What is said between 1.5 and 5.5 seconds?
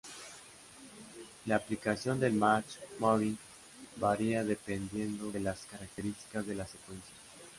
aplicación del match moving varía mucho dependiendo de